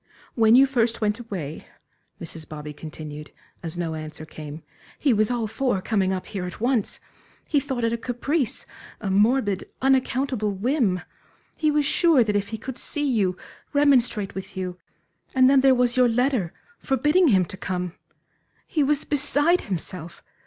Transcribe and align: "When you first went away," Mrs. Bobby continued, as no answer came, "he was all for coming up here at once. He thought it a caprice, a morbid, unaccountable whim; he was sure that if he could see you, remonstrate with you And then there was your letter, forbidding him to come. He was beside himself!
"When 0.33 0.55
you 0.55 0.65
first 0.65 0.99
went 0.99 1.19
away," 1.19 1.67
Mrs. 2.19 2.49
Bobby 2.49 2.73
continued, 2.73 3.29
as 3.61 3.77
no 3.77 3.93
answer 3.93 4.25
came, 4.25 4.63
"he 4.97 5.13
was 5.13 5.29
all 5.29 5.45
for 5.45 5.79
coming 5.79 6.11
up 6.11 6.25
here 6.25 6.45
at 6.45 6.59
once. 6.59 6.99
He 7.47 7.59
thought 7.59 7.83
it 7.83 7.93
a 7.93 7.97
caprice, 7.97 8.65
a 8.99 9.11
morbid, 9.11 9.69
unaccountable 9.79 10.49
whim; 10.53 11.01
he 11.55 11.69
was 11.69 11.85
sure 11.85 12.23
that 12.23 12.35
if 12.35 12.47
he 12.47 12.57
could 12.57 12.79
see 12.79 13.07
you, 13.07 13.37
remonstrate 13.73 14.33
with 14.33 14.57
you 14.57 14.79
And 15.35 15.47
then 15.47 15.61
there 15.61 15.75
was 15.75 15.95
your 15.95 16.09
letter, 16.09 16.51
forbidding 16.79 17.27
him 17.27 17.45
to 17.45 17.55
come. 17.55 17.93
He 18.65 18.81
was 18.81 19.05
beside 19.05 19.61
himself! 19.65 20.23